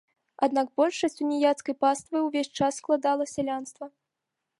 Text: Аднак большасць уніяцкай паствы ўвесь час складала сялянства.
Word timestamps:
Аднак 0.45 0.67
большасць 0.79 1.19
уніяцкай 1.25 1.75
паствы 1.85 2.21
ўвесь 2.23 2.51
час 2.61 2.81
складала 2.81 3.29
сялянства. 3.35 3.85